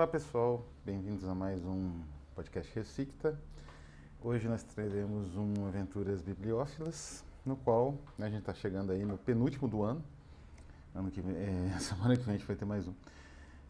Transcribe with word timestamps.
Olá 0.00 0.06
pessoal, 0.06 0.66
bem-vindos 0.82 1.28
a 1.28 1.34
mais 1.34 1.62
um 1.62 2.00
podcast 2.34 2.74
Recicta. 2.74 3.38
Hoje 4.22 4.48
nós 4.48 4.62
traremos 4.62 5.36
um 5.36 5.66
Aventuras 5.68 6.22
Bibliófilas, 6.22 7.22
no 7.44 7.54
qual 7.54 7.98
né, 8.16 8.28
a 8.28 8.30
gente 8.30 8.38
está 8.38 8.54
chegando 8.54 8.92
aí 8.92 9.04
no 9.04 9.18
penúltimo 9.18 9.68
do 9.68 9.82
ano. 9.82 10.02
Ano 10.94 11.10
que 11.10 11.20
vem, 11.20 11.36
é, 11.36 11.78
semana 11.78 12.16
que 12.16 12.22
vem 12.22 12.34
a 12.34 12.38
gente 12.38 12.46
vai 12.46 12.56
ter 12.56 12.64
mais 12.64 12.88
um. 12.88 12.94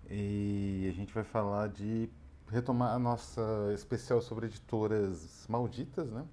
E 0.09 0.87
a 0.89 0.93
gente 0.93 1.13
vai 1.13 1.25
falar 1.25 1.69
de 1.69 2.09
retomar 2.49 2.95
a 2.95 2.99
nossa 3.01 3.43
especial 3.75 4.23
sobre 4.23 4.47
editoras 4.47 5.45
malditas, 5.49 6.13
né? 6.13 6.25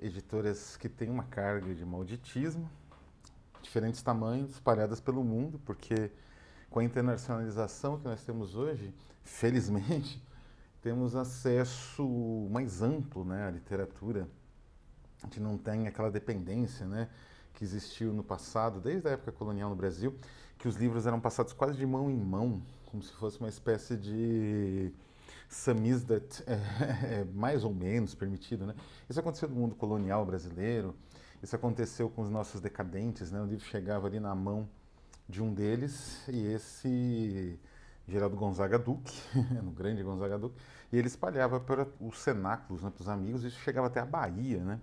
Editoras 0.00 0.76
que 0.76 0.88
têm 0.88 1.08
uma 1.08 1.22
carga 1.22 1.72
de 1.72 1.84
malditismo, 1.84 2.68
diferentes 3.62 4.02
tamanhos, 4.02 4.50
espalhadas 4.50 5.00
pelo 5.00 5.22
mundo, 5.22 5.60
porque 5.64 6.10
com 6.70 6.78
a 6.78 6.84
internacionalização 6.84 7.98
que 7.98 8.04
nós 8.04 8.22
temos 8.22 8.54
hoje, 8.54 8.94
felizmente, 9.24 10.24
temos 10.80 11.16
acesso 11.16 12.48
mais 12.50 12.80
amplo 12.80 13.24
né, 13.24 13.48
à 13.48 13.50
literatura. 13.50 14.28
A 15.20 15.26
gente 15.26 15.40
não 15.40 15.58
tem 15.58 15.88
aquela 15.88 16.10
dependência 16.10 16.86
né, 16.86 17.08
que 17.52 17.64
existiu 17.64 18.12
no 18.14 18.22
passado, 18.22 18.80
desde 18.80 19.08
a 19.08 19.10
época 19.10 19.32
colonial 19.32 19.68
no 19.68 19.76
Brasil, 19.76 20.16
que 20.56 20.68
os 20.68 20.76
livros 20.76 21.06
eram 21.06 21.20
passados 21.20 21.52
quase 21.52 21.76
de 21.76 21.84
mão 21.84 22.08
em 22.08 22.16
mão, 22.16 22.62
como 22.86 23.02
se 23.02 23.12
fosse 23.12 23.38
uma 23.40 23.48
espécie 23.48 23.96
de 23.96 24.92
samizdat, 25.48 26.42
é, 26.46 27.20
é, 27.20 27.24
mais 27.34 27.64
ou 27.64 27.74
menos 27.74 28.14
permitido. 28.14 28.64
Né? 28.64 28.74
Isso 29.08 29.18
aconteceu 29.18 29.48
no 29.48 29.56
mundo 29.56 29.74
colonial 29.74 30.24
brasileiro, 30.24 30.94
isso 31.42 31.56
aconteceu 31.56 32.08
com 32.08 32.22
os 32.22 32.30
nossos 32.30 32.60
decadentes, 32.60 33.32
né? 33.32 33.40
o 33.40 33.46
livro 33.46 33.64
chegava 33.64 34.06
ali 34.06 34.20
na 34.20 34.34
mão 34.34 34.68
de 35.30 35.42
um 35.42 35.54
deles, 35.54 36.26
e 36.28 36.46
esse 36.48 37.58
Geraldo 38.06 38.36
Gonzaga 38.36 38.78
Duque, 38.78 39.16
no 39.62 39.70
grande 39.70 40.02
Gonzaga 40.02 40.36
Duque, 40.36 40.56
e 40.92 40.98
ele 40.98 41.06
espalhava 41.06 41.60
para 41.60 41.86
os 42.00 42.18
cenáculos, 42.18 42.82
né, 42.82 42.90
para 42.90 43.00
os 43.00 43.08
amigos, 43.08 43.44
e 43.44 43.46
isso 43.46 43.60
chegava 43.60 43.86
até 43.86 44.00
a 44.00 44.04
Bahia, 44.04 44.58
né, 44.58 44.80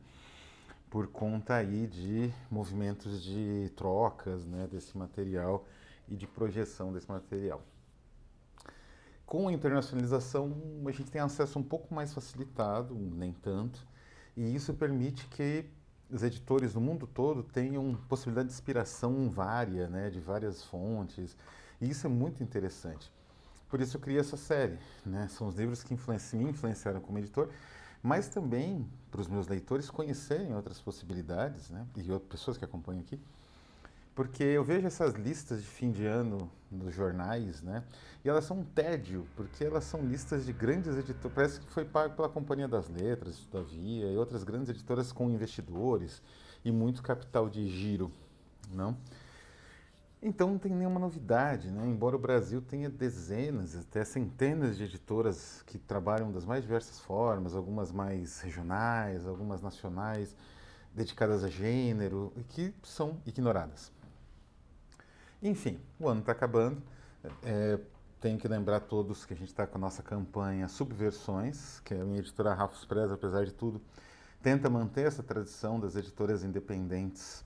por 0.89 1.08
conta 1.08 1.56
aí 1.56 1.86
de 1.86 2.34
movimentos 2.50 3.22
de 3.22 3.70
trocas 3.76 4.45
né, 4.45 4.67
desse 4.72 4.98
material 4.98 5.67
e 6.08 6.16
de 6.16 6.26
projeção 6.26 6.94
desse 6.94 7.11
material. 7.11 7.61
Com 9.26 9.50
a 9.50 9.52
internacionalização, 9.52 10.56
a 10.86 10.92
gente 10.92 11.11
tem 11.11 11.20
acesso 11.20 11.59
um 11.59 11.64
pouco 11.64 11.94
mais 11.94 12.14
facilitado, 12.14 12.95
nem 12.95 13.34
tanto, 13.34 13.86
e 14.38 14.56
isso 14.56 14.73
permite 14.73 15.28
que 15.28 15.66
os 16.11 16.23
editores 16.23 16.73
do 16.73 16.81
mundo 16.81 17.05
todo 17.05 17.44
tenham 17.44 17.95
possibilidade 18.08 18.50
de 18.50 18.53
inspiração 18.53 19.30
vária, 19.30 19.88
né, 19.88 20.09
de 20.09 20.19
várias 20.19 20.64
fontes, 20.64 21.36
e 21.81 21.89
isso 21.89 22.08
é 22.08 22.09
muito 22.09 22.41
interessante. 22.41 23.11
Por 23.69 23.81
isso 23.81 23.97
eu 23.97 24.02
criei 24.02 24.19
essa 24.19 24.38
série, 24.38 24.77
né? 25.05 25.27
São 25.27 25.47
os 25.47 25.55
livros 25.55 25.83
que 25.83 25.94
influenciam, 25.94 26.44
me 26.44 26.52
influenciaram 26.52 27.02
como 27.02 27.19
editor, 27.19 27.49
mas 28.02 28.30
também 28.30 28.88
para 29.11 29.19
os 29.19 29.27
meus 29.27 29.47
leitores 29.47 29.89
conhecerem 29.89 30.55
outras 30.55 30.80
possibilidades, 30.80 31.69
né? 31.69 31.86
E 31.95 32.11
outras 32.11 32.31
pessoas 32.31 32.58
que 32.58 32.64
acompanham 32.64 33.02
aqui, 33.02 33.19
porque 34.18 34.44
eu 34.44 34.64
vejo 34.64 34.88
essas 34.88 35.14
listas 35.14 35.62
de 35.62 35.68
fim 35.68 35.92
de 35.92 36.04
ano 36.04 36.50
nos 36.72 36.92
jornais, 36.96 37.62
né? 37.62 37.84
E 38.26 38.28
elas 38.28 38.46
são 38.46 38.62
um 38.62 38.64
tédio, 38.64 39.28
porque 39.36 39.64
elas 39.64 39.84
são 39.84 40.02
listas 40.02 40.44
de 40.44 40.52
grandes 40.52 40.98
editoras, 40.98 41.36
parece 41.36 41.60
que 41.60 41.72
foi 41.72 41.86
pago 41.86 42.16
pela 42.16 42.28
Companhia 42.28 42.68
das 42.68 42.90
Letras, 42.90 43.38
todavia, 43.52 44.12
e 44.12 44.18
outras 44.18 44.44
grandes 44.44 44.70
editoras 44.70 45.12
com 45.12 45.30
investidores 45.30 46.20
e 46.66 46.72
muito 46.72 47.04
capital 47.04 47.48
de 47.48 47.70
giro, 47.70 48.12
não? 48.72 48.98
Então 50.20 50.50
não 50.50 50.58
tem 50.58 50.73
nenhuma 50.73 51.00
novidade, 51.00 51.70
né? 51.70 51.86
embora 51.86 52.16
o 52.16 52.20
Brasil 52.20 52.60
tenha 52.60 52.90
dezenas, 52.90 53.76
até 53.76 54.04
centenas 54.04 54.78
de 54.78 54.86
editoras 54.86 55.62
que 55.68 55.78
trabalham 55.78 56.32
das 56.32 56.44
mais 56.44 56.64
diversas 56.64 57.00
formas, 57.00 57.56
algumas 57.56 57.92
mais 57.92 58.42
regionais, 58.42 59.27
algumas 59.27 59.61
nacionais, 59.61 60.36
dedicadas 60.92 61.44
a 61.44 61.50
gênero, 61.50 62.33
e 62.36 62.42
que 62.42 62.73
são 62.82 63.22
ignoradas. 63.23 63.95
Enfim, 65.42 65.80
o 65.99 66.08
ano 66.08 66.21
está 66.21 66.31
acabando. 66.31 66.81
É, 67.43 67.80
tenho 68.20 68.37
que 68.37 68.48
lembrar 68.48 68.80
todos 68.81 69.25
que 69.25 69.33
a 69.33 69.37
gente 69.37 69.49
está 69.49 69.67
com 69.67 69.77
a 69.77 69.81
nossa 69.81 70.02
campanha 70.02 70.67
Subversões, 70.67 71.80
que 71.81 71.93
é 71.93 72.02
a 72.02 72.05
minha 72.05 72.20
editora 72.20 72.53
Rafos 72.53 72.86
Preza, 72.86 73.14
apesar 73.14 73.45
de 73.45 73.53
tudo, 73.53 73.81
tenta 74.42 74.70
manter 74.70 75.05
essa 75.05 75.21
tradição 75.21 75.80
das 75.80 75.95
editoras 75.95 76.43
independentes 76.43 77.45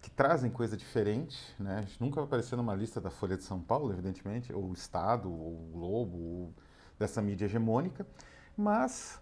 que 0.00 0.10
trazem 0.10 0.50
coisa 0.50 0.76
diferente, 0.76 1.36
né? 1.58 1.78
A 1.78 1.80
gente 1.82 2.00
nunca 2.00 2.16
vai 2.16 2.24
aparecer 2.24 2.54
numa 2.54 2.74
lista 2.74 3.00
da 3.00 3.10
Folha 3.10 3.36
de 3.36 3.42
São 3.42 3.60
Paulo, 3.60 3.92
evidentemente, 3.92 4.52
ou 4.52 4.70
o 4.70 4.72
Estado, 4.72 5.28
ou 5.28 5.54
o 5.54 5.70
Globo, 5.72 6.16
ou 6.16 6.54
dessa 6.96 7.20
mídia 7.20 7.46
hegemônica, 7.46 8.06
mas 8.56 9.20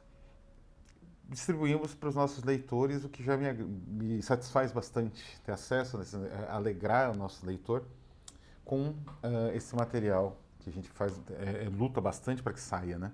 distribuímos 1.28 1.94
para 1.94 2.08
os 2.08 2.14
nossos 2.14 2.44
leitores 2.44 3.04
o 3.04 3.08
que 3.08 3.22
já 3.22 3.36
me, 3.36 3.52
me 3.52 4.22
satisfaz 4.22 4.72
bastante, 4.72 5.22
ter 5.44 5.52
acesso, 5.52 5.98
nesse, 5.98 6.16
é, 6.16 6.48
alegrar 6.50 7.10
o 7.10 7.16
nosso 7.16 7.44
leitor 7.46 7.84
com 8.64 8.88
uh, 8.88 8.94
esse 9.54 9.74
material 9.74 10.38
que 10.60 10.70
a 10.70 10.72
gente 10.72 10.88
faz, 10.90 11.20
é, 11.30 11.64
é, 11.64 11.68
luta 11.68 12.00
bastante 12.00 12.42
para 12.42 12.52
que 12.52 12.60
saia, 12.60 12.98
né? 12.98 13.12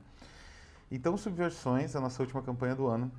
Então, 0.90 1.16
Subversões, 1.16 1.94
a 1.94 2.00
nossa 2.00 2.22
última 2.22 2.42
campanha 2.42 2.74
do 2.74 2.86
ano, 2.86 3.10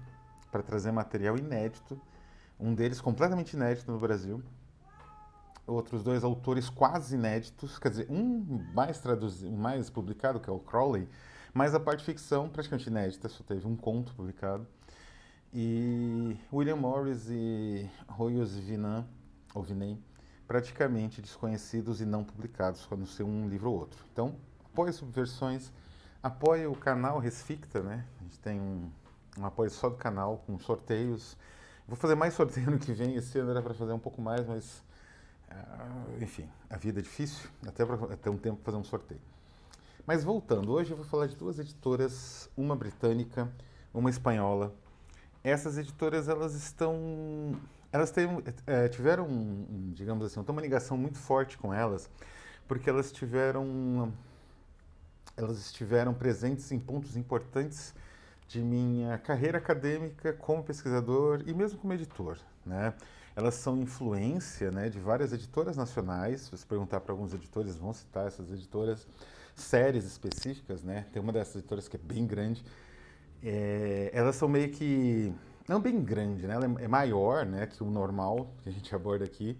para 0.52 0.62
trazer 0.62 0.91
material 0.91 1.38
inédito 1.38 2.00
um 2.62 2.75
deles 2.75 3.02
completamente 3.02 3.53
inédito 3.53 3.91
no 3.91 3.97
Brasil, 4.00 4.41
outros 5.66 6.03
dois 6.03 6.23
autores 6.23 6.69
quase 6.69 7.16
inéditos, 7.16 7.79
quer 7.79 7.90
dizer, 7.90 8.08
um 8.09 8.63
mais 8.73 9.00
traduzido, 9.00 9.52
mais 9.52 9.90
publicado, 9.90 10.40
que 10.40 10.50
é 10.50 10.53
o 10.53 10.59
Crowley, 10.59 11.09
mas 11.53 11.73
a 11.73 11.79
parte 11.79 12.03
ficção 12.03 12.50
praticamente 12.50 12.89
inédita, 12.89 13.29
só 13.29 13.44
teve 13.44 13.67
um 13.67 13.75
conto 13.75 14.13
publicado. 14.13 14.66
E 15.53 16.38
William 16.51 16.78
Morris 16.78 17.28
e 17.29 17.89
Royos 18.07 18.57
Vinan, 18.57 19.06
ou 19.53 19.61
Vinay, 19.61 19.97
praticamente 20.47 21.22
desconhecidos 21.22 22.00
e 22.00 22.06
não 22.06 22.23
publicados, 22.23 22.88
não 22.90 23.06
ser 23.06 23.23
um 23.23 23.50
livro 23.50 23.72
ou 23.72 23.79
outro. 23.79 24.03
Então, 24.13 24.35
apoie 24.66 24.94
subversões, 24.94 25.72
apoie 26.23 26.66
o 26.67 26.75
canal 26.75 27.19
Resficta, 27.19 27.81
né? 27.81 28.06
A 28.19 28.23
gente 28.23 28.40
tem 28.40 28.59
um, 28.59 28.90
um 29.38 29.45
apoio 29.45 29.69
só 29.69 29.90
do 29.90 29.97
canal, 29.97 30.44
com 30.45 30.57
sorteios, 30.57 31.38
Vou 31.91 31.97
fazer 31.97 32.16
mais 32.16 32.34
sorteio 32.34 32.72
no 32.72 32.79
que 32.79 32.94
vem. 32.94 33.16
Esse 33.16 33.38
ano 33.38 33.51
era 33.51 33.61
para 33.61 33.73
fazer 33.73 33.91
um 33.91 34.00
pouco 34.00 34.22
mais, 34.22 34.47
mas. 34.47 34.81
Uh, 35.51 36.23
enfim, 36.23 36.50
a 36.69 36.78
vida 36.78 37.00
é 37.00 37.03
difícil, 37.03 37.50
até 37.67 38.29
um 38.29 38.38
tempo 38.38 38.56
para 38.57 38.72
fazer 38.72 38.78
um 38.78 38.84
sorteio. 38.85 39.19
Mas 40.06 40.23
voltando, 40.23 40.72
hoje 40.72 40.91
eu 40.91 40.97
vou 40.97 41.06
falar 41.06 41.28
de 41.28 41.35
duas 41.35 41.59
editoras, 41.59 42.50
uma 42.57 42.75
britânica, 42.75 43.51
uma 43.94 44.09
espanhola. 44.09 44.73
Essas 45.44 45.78
editoras, 45.78 46.28
elas 46.28 46.56
estão. 46.56 47.56
Elas 47.91 48.09
têm, 48.09 48.28
é, 48.66 48.88
tiveram, 48.88 49.28
digamos 49.94 50.25
assim, 50.25 50.40
uma 50.40 50.61
ligação 50.61 50.97
muito 50.97 51.17
forte 51.17 51.57
com 51.57 51.73
elas, 51.73 52.09
porque 52.67 52.90
elas 52.90 53.11
tiveram. 53.11 54.11
Elas 55.38 55.59
estiveram 55.59 56.13
presentes 56.13 56.72
em 56.72 56.79
pontos 56.79 57.16
importantes 57.16 57.94
de 58.47 58.59
minha 58.61 59.17
carreira 59.19 59.59
acadêmica 59.59 60.34
como 60.34 60.63
pesquisador 60.63 61.44
e 61.45 61.53
mesmo 61.53 61.79
como 61.79 61.94
editor, 61.94 62.38
né? 62.66 62.94
Elas 63.35 63.53
são 63.56 63.78
influência, 63.78 64.72
né, 64.72 64.90
de 64.90 65.00
várias 65.00 65.31
editoras 65.31 65.78
nacionais. 65.78 66.41
Se 66.41 66.51
você 66.51 66.66
perguntar 66.66 67.00
para 67.00 67.13
alguns 67.13 67.34
editores, 67.34 67.78
vão 67.78 67.94
citar 67.94 68.28
essas 68.28 68.51
editoras, 68.51 69.07
séries 69.56 70.06
específicas, 70.06 70.84
né? 70.84 71.06
Tem 71.12 71.22
uma 71.22 71.31
dessas 71.31 71.57
editoras 71.57 71.88
que 71.88 71.95
é 71.95 72.00
bem 72.00 72.25
grande. 72.25 72.63
É, 73.44 74.12
elas 74.13 74.35
são 74.35 74.47
meio 74.47 74.69
que 74.72 75.34
não 75.67 75.79
bem 75.79 76.03
grande, 76.03 76.45
né? 76.47 76.53
Ela 76.53 76.66
é, 76.66 76.84
é 76.84 76.88
maior, 76.88 77.45
né, 77.45 77.66
que 77.67 77.81
o 77.81 77.90
normal 77.90 78.53
que 78.61 78.69
a 78.69 78.72
gente 78.72 78.94
aborda 78.94 79.25
aqui. 79.25 79.57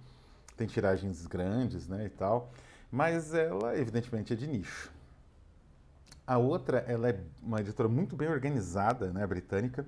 Tem 0.58 0.68
tiragens 0.68 1.26
grandes, 1.26 1.88
né, 1.88 2.06
e 2.06 2.10
tal. 2.10 2.52
Mas 2.92 3.34
ela, 3.34 3.78
evidentemente, 3.78 4.34
é 4.34 4.36
de 4.36 4.46
nicho. 4.46 4.92
A 6.28 6.38
outra, 6.38 6.80
ela 6.88 7.10
é 7.10 7.20
uma 7.42 7.62
editora 7.62 7.90
muito 7.90 8.16
bem 8.16 8.28
organizada, 8.28 9.12
né, 9.12 9.26
britânica. 9.26 9.86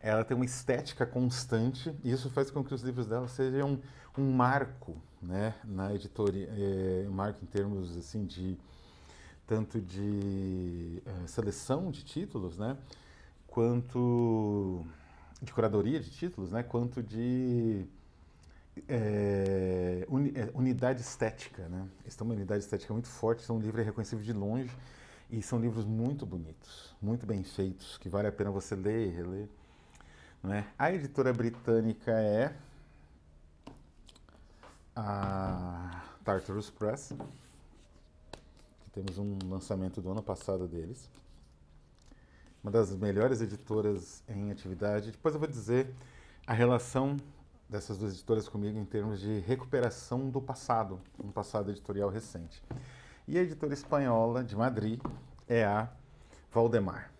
Ela 0.00 0.24
tem 0.24 0.36
uma 0.36 0.44
estética 0.44 1.04
constante 1.04 1.92
e 2.04 2.12
isso 2.12 2.30
faz 2.30 2.50
com 2.50 2.62
que 2.62 2.72
os 2.72 2.82
livros 2.82 3.06
dela 3.06 3.26
sejam 3.26 3.80
um 4.16 4.30
marco, 4.30 4.96
né, 5.20 5.54
na 5.64 5.94
editoria, 5.94 6.48
é, 6.50 7.06
um 7.08 7.12
marco 7.12 7.42
em 7.42 7.46
termos 7.46 7.96
assim 7.96 8.24
de 8.24 8.56
tanto 9.46 9.80
de 9.80 11.02
é, 11.06 11.26
seleção 11.26 11.90
de 11.90 12.04
títulos, 12.04 12.58
né, 12.58 12.76
quanto 13.46 14.84
de 15.40 15.52
curadoria 15.52 16.00
de 16.00 16.10
títulos, 16.10 16.50
né, 16.50 16.62
quanto 16.62 17.02
de 17.02 17.86
é, 18.88 20.04
uni, 20.08 20.32
unidade 20.54 21.00
estética, 21.00 21.68
né. 21.68 21.86
Eles 22.02 22.16
têm 22.16 22.26
uma 22.26 22.34
unidade 22.34 22.64
estética 22.64 22.92
muito 22.92 23.08
forte, 23.08 23.44
então 23.44 23.56
o 23.56 23.60
livro 23.60 23.80
é 23.80 23.84
reconhecível 23.84 24.24
de 24.24 24.32
longe 24.32 24.70
e 25.30 25.42
são 25.42 25.58
livros 25.58 25.84
muito 25.84 26.24
bonitos, 26.26 26.94
muito 27.00 27.26
bem 27.26 27.42
feitos, 27.42 27.98
que 27.98 28.08
vale 28.08 28.28
a 28.28 28.32
pena 28.32 28.50
você 28.50 28.74
ler 28.74 29.08
e 29.08 29.10
reler. 29.10 29.48
É? 30.44 30.64
A 30.78 30.92
editora 30.92 31.32
britânica 31.32 32.12
é 32.12 32.54
a 34.94 36.04
Tartarus 36.24 36.70
Press, 36.70 37.12
Temos 38.96 39.18
um 39.18 39.36
lançamento 39.50 40.00
do 40.00 40.10
ano 40.10 40.22
passado 40.22 40.66
deles. 40.66 41.10
Uma 42.62 42.72
das 42.72 42.96
melhores 42.96 43.42
editoras 43.42 44.22
em 44.26 44.50
atividade. 44.50 45.10
Depois 45.10 45.34
eu 45.34 45.38
vou 45.38 45.46
dizer 45.46 45.94
a 46.46 46.54
relação 46.54 47.18
dessas 47.68 47.98
duas 47.98 48.14
editoras 48.14 48.48
comigo 48.48 48.78
em 48.78 48.86
termos 48.86 49.20
de 49.20 49.40
recuperação 49.40 50.30
do 50.30 50.40
passado, 50.40 50.98
um 51.22 51.30
passado 51.30 51.70
editorial 51.70 52.08
recente. 52.08 52.62
E 53.28 53.38
a 53.38 53.42
editora 53.42 53.74
espanhola 53.74 54.42
de 54.42 54.56
Madrid 54.56 54.98
é 55.46 55.62
a 55.62 55.92
Valdemar. 56.50 57.12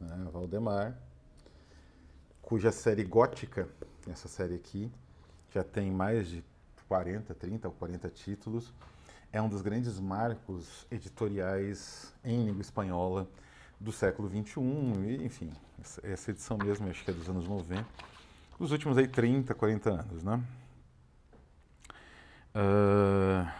Né? 0.00 0.28
Valdemar, 0.32 0.96
cuja 2.40 2.72
série 2.72 3.04
gótica, 3.04 3.68
essa 4.08 4.28
série 4.28 4.54
aqui, 4.54 4.90
já 5.50 5.62
tem 5.62 5.90
mais 5.90 6.26
de 6.26 6.42
40, 6.88 7.34
30 7.34 7.68
ou 7.68 7.74
40 7.74 8.08
títulos, 8.08 8.72
é 9.32 9.40
um 9.40 9.48
dos 9.48 9.62
grandes 9.62 9.98
marcos 9.98 10.86
editoriais 10.90 12.12
em 12.22 12.44
língua 12.44 12.60
espanhola 12.60 13.26
do 13.80 13.90
século 13.90 14.28
XXI, 14.28 14.60
e, 15.06 15.24
enfim, 15.24 15.50
essa 16.02 16.30
edição 16.30 16.58
mesmo, 16.58 16.88
acho 16.88 17.02
que 17.02 17.10
é 17.10 17.14
dos 17.14 17.28
anos 17.28 17.48
90, 17.48 17.84
dos 18.58 18.70
últimos 18.70 18.98
aí 18.98 19.08
30, 19.08 19.54
40 19.54 19.90
anos, 19.90 20.22
né? 20.22 20.40
Uh, 22.54 23.50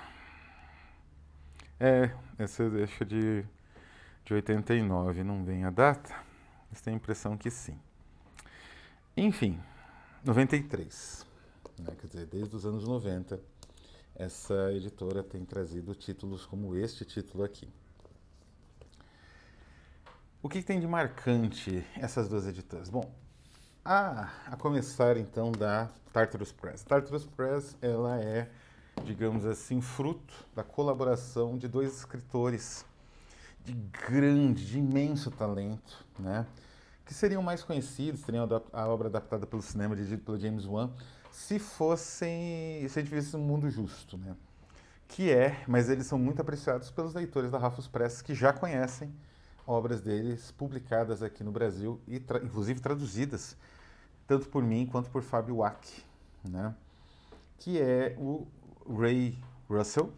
é, 1.80 2.14
essa 2.38 2.68
deixa 2.68 3.04
de, 3.04 3.42
de 4.24 4.34
89, 4.34 5.24
não 5.24 5.42
vem 5.42 5.64
a 5.64 5.70
data, 5.70 6.14
mas 6.70 6.80
tenho 6.82 6.96
a 6.96 6.98
impressão 6.98 7.36
que 7.36 7.50
sim. 7.50 7.76
Enfim, 9.16 9.58
93, 10.22 11.26
né? 11.78 11.96
quer 11.98 12.06
dizer, 12.06 12.26
desde 12.26 12.54
os 12.54 12.64
anos 12.64 12.86
90, 12.86 13.40
essa 14.14 14.72
editora 14.72 15.22
tem 15.22 15.44
trazido 15.44 15.94
títulos 15.94 16.46
como 16.46 16.76
este 16.76 17.04
título 17.04 17.44
aqui. 17.44 17.68
O 20.42 20.48
que, 20.48 20.62
tem 20.62 20.80
de 20.80 20.86
marcante 20.86 21.84
essas 21.96 22.28
duas 22.28 22.46
editoras? 22.46 22.90
Bom, 22.90 23.12
a, 23.84 24.28
a 24.46 24.56
começar 24.56 25.16
então 25.16 25.52
da 25.52 25.88
Tartarus 26.12 26.52
Press. 26.52 26.82
Tartarus 26.82 27.26
Press 27.26 27.76
ela 27.80 28.20
é, 28.20 28.50
digamos 29.04 29.46
assim, 29.46 29.80
fruto 29.80 30.34
da 30.54 30.64
colaboração 30.64 31.56
de 31.56 31.68
dois 31.68 31.96
escritores 31.96 32.84
de 33.64 33.72
grande, 33.72 34.66
de 34.66 34.78
imenso 34.78 35.30
talento, 35.30 36.04
né? 36.18 36.46
que 37.04 37.14
seriam 37.14 37.42
mais 37.42 37.62
conhecidos, 37.62 38.22
teriam 38.22 38.48
a 38.72 38.88
obra 38.88 39.08
adaptada 39.08 39.46
pelo 39.46 39.62
cinema, 39.62 39.94
dirigido 39.94 40.22
pelo 40.22 40.38
James 40.38 40.64
Wan, 40.64 40.90
se 41.32 41.58
fossem, 41.58 42.86
se 42.88 42.98
a 42.98 43.02
gente 43.02 43.10
vivesse 43.10 43.36
um 43.36 43.40
mundo 43.40 43.68
justo, 43.68 44.16
né? 44.18 44.36
Que 45.08 45.30
é, 45.30 45.64
mas 45.66 45.88
eles 45.88 46.06
são 46.06 46.18
muito 46.18 46.40
apreciados 46.40 46.90
pelos 46.90 47.14
leitores 47.14 47.50
da 47.50 47.58
Rafus 47.58 47.88
Press 47.88 48.22
que 48.22 48.34
já 48.34 48.52
conhecem 48.52 49.12
obras 49.66 50.00
deles 50.00 50.50
publicadas 50.52 51.22
aqui 51.22 51.42
no 51.42 51.50
Brasil 51.50 52.00
e 52.06 52.20
tra 52.20 52.38
inclusive 52.38 52.80
traduzidas 52.80 53.56
tanto 54.26 54.48
por 54.48 54.62
mim 54.62 54.86
quanto 54.86 55.10
por 55.10 55.22
Fábio 55.22 55.56
Wack, 55.56 56.04
né? 56.48 56.74
que 57.58 57.80
é 57.80 58.14
o 58.18 58.46
Ray 58.88 59.38
Russell, 59.68 60.12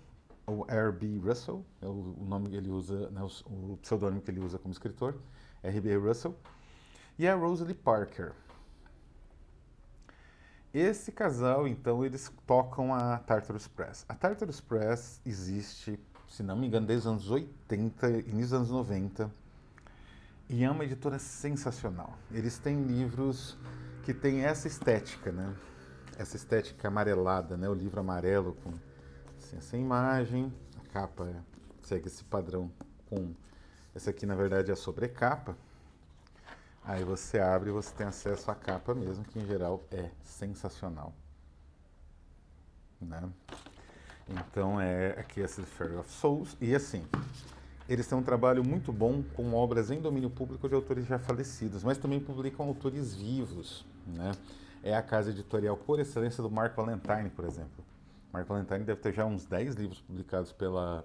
ou 0.47 0.67
R.B. 0.69 1.21
Russell, 1.25 1.65
é 1.81 1.87
o, 1.87 2.17
o, 2.19 2.25
nome 2.25 2.51
que 2.51 2.57
ele 2.57 2.71
usa, 2.71 3.11
né, 3.11 3.23
o, 3.23 3.73
o 3.73 3.79
pseudônimo 3.79 4.21
que 4.21 4.31
ele 4.31 4.41
usa 4.41 4.59
como 4.59 4.73
escritor, 4.73 5.17
R.B. 5.63 5.97
Russell, 5.97 6.35
e 7.19 7.27
a 7.27 7.35
Rosalie 7.35 7.75
Parker. 7.75 8.33
Esse 10.75 11.13
casal, 11.13 11.69
então, 11.69 12.05
eles 12.05 12.31
tocam 12.47 12.93
a 12.93 13.17
Tartarus 13.19 13.69
Press. 13.69 14.05
A 14.09 14.15
Tartarus 14.15 14.61
Press 14.61 15.21
existe 15.25 15.99
se 16.35 16.43
não 16.43 16.57
me 16.57 16.67
engano, 16.67 16.85
desde 16.85 17.07
os 17.07 17.13
anos 17.13 17.31
80, 17.31 18.11
início 18.11 18.35
dos 18.35 18.53
anos 18.53 18.71
90. 18.71 19.31
E 20.49 20.65
é 20.65 20.71
uma 20.71 20.85
editora 20.85 21.17
sensacional. 21.19 22.19
Eles 22.33 22.59
têm 22.59 22.83
livros 22.83 23.57
que 24.03 24.13
têm 24.13 24.45
essa 24.45 24.67
estética, 24.67 25.31
né? 25.31 25.55
Essa 26.19 26.37
estética 26.37 26.89
amarelada, 26.89 27.57
né? 27.57 27.69
O 27.69 27.75
livro 27.75 28.01
amarelo 28.01 28.57
com 28.65 28.71
assim, 29.39 29.57
essa 29.57 29.77
imagem, 29.77 30.53
a 30.77 30.93
capa 30.93 31.33
segue 31.83 32.09
esse 32.09 32.25
padrão 32.25 32.69
com 33.09 33.33
essa 33.95 34.11
aqui 34.11 34.27
na 34.27 34.35
verdade 34.35 34.71
é 34.71 34.73
a 34.73 34.77
sobrecapa. 34.77 35.57
Aí 36.85 37.03
você 37.03 37.39
abre 37.39 37.71
e 37.71 37.73
você 37.73 37.95
tem 37.95 38.07
acesso 38.07 38.51
à 38.51 38.55
capa 38.55 38.95
mesmo, 38.95 39.25
que 39.25 39.39
em 39.39 39.47
geral 39.47 39.83
é 39.91 40.11
sensacional. 40.23 41.15
Né? 43.01 43.23
Então 44.29 44.81
é 44.81 45.11
aqui 45.19 45.41
essa 45.43 45.63
Fairy 45.63 45.97
of 45.97 46.11
Souls. 46.11 46.57
E 46.61 46.75
assim, 46.75 47.07
eles 47.89 48.07
têm 48.07 48.19
um 48.19 48.23
trabalho 48.23 48.63
muito 48.63 48.93
bom 48.93 49.23
com 49.35 49.55
obras 49.55 49.91
em 49.91 50.01
domínio 50.01 50.29
público 50.29 50.69
de 50.69 50.75
autores 50.75 51.07
já 51.07 51.19
falecidos, 51.19 51.83
mas 51.83 51.97
também 51.97 52.21
publicam 52.21 52.67
autores 52.67 53.15
vivos. 53.15 53.87
Né? 54.07 54.33
É 54.83 54.95
a 54.95 55.03
casa 55.03 55.31
editorial 55.31 55.79
por 55.79 55.99
excelência 55.99 56.43
do 56.43 56.51
Mark 56.51 56.77
Valentine, 56.77 57.31
por 57.31 57.47
exemplo. 57.47 57.83
Mark 58.31 58.47
Valentine 58.47 58.81
deve 58.81 59.01
ter 59.01 59.13
já 59.15 59.25
uns 59.25 59.47
10 59.47 59.75
livros 59.77 60.01
publicados 60.01 60.53
pela, 60.53 61.03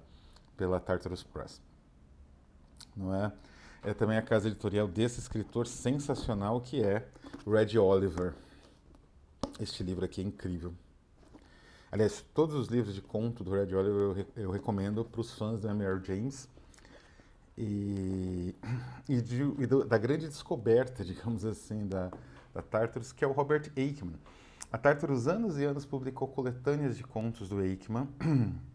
pela 0.57 0.79
Tartarus 0.79 1.23
Press. 1.23 1.61
Não 2.97 3.15
é? 3.15 3.31
É 3.83 3.93
também 3.93 4.17
a 4.17 4.21
casa 4.21 4.47
editorial 4.49 4.87
desse 4.87 5.19
escritor 5.19 5.65
sensacional 5.65 6.59
que 6.59 6.83
é 6.83 7.07
Red 7.47 7.77
Oliver. 7.77 8.33
Este 9.59 9.83
livro 9.83 10.03
aqui 10.03 10.21
é 10.21 10.23
incrível. 10.23 10.73
Aliás, 11.91 12.23
todos 12.33 12.55
os 12.55 12.67
livros 12.67 12.93
de 12.93 13.01
conto 13.01 13.43
do 13.43 13.51
Red 13.51 13.73
Oliver 13.73 14.25
eu, 14.35 14.43
eu 14.43 14.51
recomendo 14.51 15.03
para 15.05 15.21
os 15.21 15.33
fãs 15.33 15.59
do 15.59 15.69
M.R. 15.69 16.03
James. 16.03 16.49
E, 17.57 18.55
e, 19.07 19.21
de, 19.21 19.41
e 19.57 19.65
do, 19.65 19.83
da 19.83 19.97
grande 19.97 20.27
descoberta, 20.27 21.03
digamos 21.03 21.43
assim, 21.43 21.87
da, 21.87 22.11
da 22.53 22.61
Tartarus, 22.61 23.11
que 23.11 23.23
é 23.23 23.27
o 23.27 23.31
Robert 23.31 23.71
Aikman. 23.75 24.15
A 24.71 24.77
Tartarus, 24.77 25.27
anos 25.27 25.57
e 25.57 25.65
anos, 25.65 25.85
publicou 25.85 26.27
coletâneas 26.27 26.95
de 26.95 27.03
contos 27.03 27.49
do 27.49 27.59
Aikman. 27.59 28.07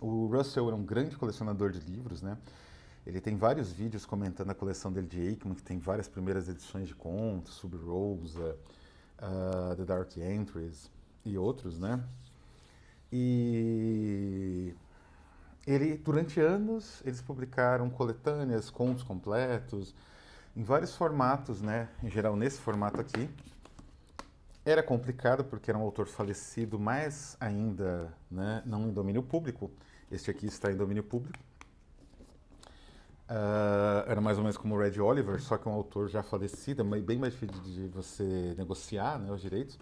O 0.00 0.26
Russell 0.26 0.66
era 0.66 0.76
um 0.76 0.84
grande 0.84 1.16
colecionador 1.16 1.70
de 1.70 1.80
livros, 1.80 2.20
né? 2.20 2.36
Ele 3.06 3.20
tem 3.20 3.36
vários 3.36 3.70
vídeos 3.70 4.06
comentando 4.06 4.50
a 4.50 4.54
coleção 4.54 4.90
dele 4.92 5.06
de 5.06 5.20
Aikman, 5.20 5.54
que 5.54 5.62
tem 5.62 5.78
várias 5.78 6.08
primeiras 6.08 6.48
edições 6.48 6.88
de 6.88 6.94
contos, 6.94 7.54
Sub 7.54 7.76
Rosa, 7.76 8.56
uh, 9.18 9.76
The 9.76 9.84
Dark 9.84 10.16
Entries 10.16 10.90
e 11.24 11.36
outros, 11.36 11.78
né? 11.78 12.02
E 13.12 14.74
ele, 15.66 15.96
durante 15.98 16.40
anos, 16.40 17.02
eles 17.04 17.20
publicaram 17.20 17.88
coletâneas, 17.90 18.70
contos 18.70 19.02
completos, 19.02 19.94
em 20.56 20.62
vários 20.62 20.94
formatos, 20.96 21.60
né? 21.60 21.88
Em 22.02 22.10
geral, 22.10 22.36
nesse 22.36 22.58
formato 22.58 23.00
aqui. 23.00 23.28
Era 24.64 24.82
complicado 24.82 25.44
porque 25.44 25.70
era 25.70 25.78
um 25.78 25.82
autor 25.82 26.06
falecido, 26.06 26.78
mas 26.78 27.36
ainda 27.38 28.12
né, 28.30 28.62
não 28.64 28.88
em 28.88 28.92
domínio 28.92 29.22
público. 29.22 29.70
Este 30.10 30.30
aqui 30.30 30.46
está 30.46 30.72
em 30.72 30.76
domínio 30.76 31.02
público. 31.02 31.38
Uh, 33.34 34.08
era 34.08 34.20
mais 34.20 34.38
ou 34.38 34.44
menos 34.44 34.56
como 34.56 34.76
o 34.76 34.78
Red 34.78 35.00
Oliver, 35.00 35.42
só 35.42 35.58
que 35.58 35.68
um 35.68 35.72
autor 35.72 36.08
já 36.08 36.22
falecido, 36.22 36.84
bem 36.84 37.18
mais 37.18 37.32
difícil 37.32 37.60
de 37.62 37.88
você 37.88 38.54
negociar 38.56 39.18
né, 39.18 39.32
os 39.32 39.40
direitos. 39.42 39.76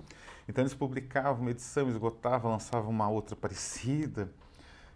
Então 0.48 0.62
eles 0.62 0.72
publicavam 0.72 1.42
uma 1.42 1.50
edição, 1.50 1.86
esgotavam, 1.90 2.50
lançavam 2.50 2.88
uma 2.88 3.10
outra 3.10 3.36
parecida, 3.36 4.32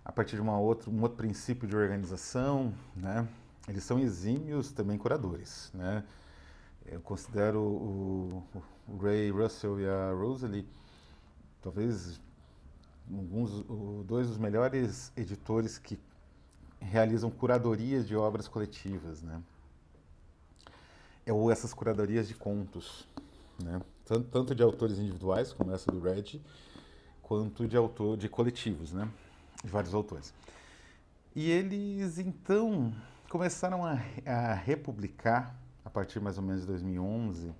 a 0.02 0.10
partir 0.10 0.36
de 0.36 0.40
uma 0.40 0.58
outra, 0.58 0.88
um 0.88 1.02
outro 1.02 1.18
princípio 1.18 1.68
de 1.68 1.76
organização. 1.76 2.72
Né? 2.96 3.28
Eles 3.68 3.84
são 3.84 3.98
exímios 3.98 4.72
também 4.72 4.96
curadores. 4.96 5.70
Né? 5.74 6.02
Eu 6.86 7.02
considero 7.02 7.60
o, 7.60 8.42
o 8.88 8.96
Ray 8.96 9.30
Russell 9.30 9.78
e 9.80 9.86
a 9.86 10.12
Rosalie 10.12 10.66
talvez 11.60 12.18
alguns, 13.12 13.62
dois 14.06 14.28
dos 14.28 14.38
melhores 14.38 15.12
editores 15.14 15.76
que 15.76 15.98
realizam 16.80 17.30
curadorias 17.30 18.06
de 18.06 18.16
obras 18.16 18.48
coletivas, 18.48 19.22
né? 19.22 19.42
Ou 21.28 21.50
essas 21.50 21.74
curadorias 21.74 22.28
de 22.28 22.34
contos, 22.34 23.08
né? 23.62 23.80
Tanto, 24.04 24.28
tanto 24.28 24.54
de 24.54 24.62
autores 24.62 24.98
individuais, 24.98 25.52
como 25.52 25.72
essa 25.72 25.90
do 25.90 26.00
Red, 26.00 26.40
quanto 27.22 27.66
de 27.66 27.76
autor 27.76 28.16
de 28.16 28.28
coletivos, 28.28 28.92
né? 28.92 29.08
De 29.64 29.70
vários 29.70 29.94
autores. 29.94 30.32
E 31.34 31.50
eles 31.50 32.18
então 32.18 32.94
começaram 33.28 33.84
a, 33.84 33.98
a 34.24 34.54
republicar 34.54 35.54
a 35.84 35.90
partir 35.90 36.20
mais 36.20 36.38
ou 36.38 36.44
menos 36.44 36.62
de 36.62 36.66
2011. 36.68 37.52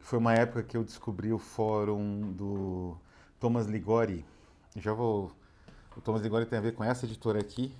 Foi 0.00 0.18
uma 0.18 0.34
época 0.34 0.62
que 0.62 0.76
eu 0.76 0.84
descobri 0.84 1.32
o 1.32 1.38
fórum 1.38 2.32
do 2.32 2.96
Thomas 3.40 3.66
Ligori. 3.66 4.24
Já 4.76 4.92
vou. 4.92 5.32
O 5.96 6.00
Thomas 6.00 6.22
Ligori 6.22 6.46
tem 6.46 6.58
a 6.58 6.62
ver 6.62 6.74
com 6.74 6.82
essa 6.82 7.06
editora 7.06 7.40
aqui, 7.40 7.74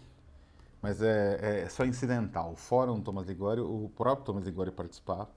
mas 0.85 1.01
é, 1.01 1.63
é 1.63 1.69
só 1.71 1.83
incidental. 1.87 2.53
O 2.53 2.57
fórum 2.57 3.01
Thomas 3.01 3.27
Ligori, 3.27 3.59
o 3.59 3.91
próprio 3.97 4.27
Thomas 4.27 4.45
Ligori 4.45 4.71
participava. 4.71 5.31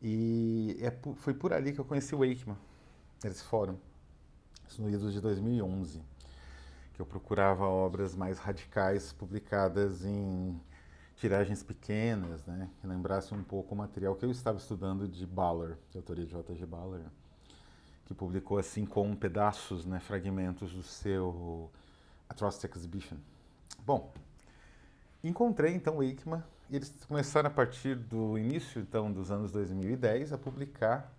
E 0.00 0.78
é, 0.80 0.92
foi 1.16 1.34
por 1.34 1.52
ali 1.52 1.72
que 1.72 1.80
eu 1.80 1.84
conheci 1.84 2.14
o 2.14 2.18
Wakeman, 2.18 2.56
esse 3.24 3.42
fórum, 3.42 3.76
isso 4.68 4.80
no 4.80 5.10
de 5.10 5.20
2011. 5.20 6.00
que 6.92 7.02
eu 7.02 7.04
procurava 7.04 7.66
obras 7.66 8.14
mais 8.14 8.38
radicais 8.38 9.12
publicadas 9.12 10.04
em 10.04 10.60
tiragens 11.16 11.64
pequenas, 11.64 12.44
né, 12.46 12.70
que 12.80 12.86
lembrasse 12.86 13.34
um 13.34 13.42
pouco 13.42 13.74
o 13.74 13.78
material 13.78 14.14
que 14.14 14.24
eu 14.24 14.30
estava 14.30 14.58
estudando 14.58 15.08
de 15.08 15.26
Baller, 15.26 15.76
de 15.90 15.96
autoria 15.96 16.24
de 16.24 16.30
J.G. 16.30 16.64
Baller, 16.64 17.00
que 18.04 18.14
publicou 18.14 18.56
assim 18.56 18.86
com 18.86 19.16
pedaços, 19.16 19.84
né, 19.84 19.98
fragmentos 19.98 20.72
do 20.72 20.84
seu 20.84 21.72
Atrocity 22.28 22.70
Exhibition. 22.78 23.16
Bom, 23.84 24.12
encontrei 25.28 25.74
então 25.74 26.02
Eichmann 26.02 26.42
e 26.70 26.76
eles 26.76 26.92
começaram 27.06 27.48
a 27.48 27.52
partir 27.52 27.96
do 27.96 28.38
início 28.38 28.80
então 28.80 29.12
dos 29.12 29.30
anos 29.30 29.52
2010 29.52 30.32
a 30.32 30.38
publicar 30.38 31.12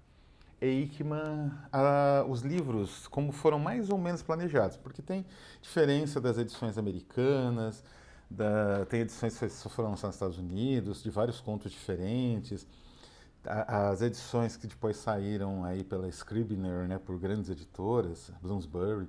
Eichmann 0.62 1.51
a, 1.71 2.25
os 2.27 2.41
livros 2.41 3.07
como 3.07 3.31
foram 3.31 3.59
mais 3.59 3.89
ou 3.89 3.97
menos 3.97 4.21
planejados, 4.21 4.77
porque 4.77 5.01
tem 5.01 5.25
diferença 5.62 6.19
das 6.21 6.38
edições 6.38 6.77
americanas, 6.77 7.83
da, 8.29 8.85
tem 8.85 9.01
edições 9.01 9.38
que 9.38 9.50
foram 9.69 9.91
lançadas 9.91 10.03
nos 10.03 10.15
Estados 10.15 10.38
Unidos, 10.38 11.03
de 11.03 11.09
vários 11.09 11.39
contos 11.39 11.71
diferentes, 11.71 12.65
as 13.47 14.01
edições 14.01 14.57
que 14.57 14.65
depois 14.65 14.97
saíram 14.97 15.63
aí 15.63 15.83
pela 15.83 16.07
Scribner, 16.07 16.88
né, 16.88 16.97
por 16.97 17.19
grandes 17.19 17.50
editoras, 17.50 18.31
Bloomsbury, 18.41 19.07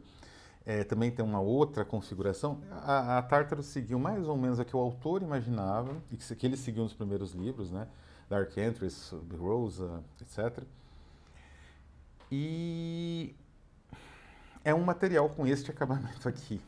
é, 0.67 0.83
também 0.83 1.13
tem 1.13 1.25
uma 1.25 1.41
outra 1.41 1.85
configuração. 1.85 2.61
A, 2.73 3.19
a 3.19 3.23
Tartaro 3.23 3.63
seguiu 3.63 4.01
mais 4.01 4.27
ou 4.27 4.37
menos 4.37 4.59
a 4.59 4.65
que 4.65 4.77
o 4.77 4.81
autor 4.81 5.23
imaginava, 5.23 5.97
e 6.11 6.17
que, 6.17 6.35
que 6.35 6.45
ele 6.45 6.57
seguiu 6.57 6.83
nos 6.83 6.93
primeiros 6.93 7.31
livros, 7.33 7.71
né? 7.71 7.87
Dark 8.29 8.57
Entries, 8.59 9.15
Rosa, 9.39 10.03
etc. 10.21 10.65
E 12.33 13.33
é 14.65 14.75
um 14.75 14.83
material 14.83 15.29
com 15.29 15.47
este 15.47 15.71
acabamento 15.71 16.29
aqui. 16.29 16.61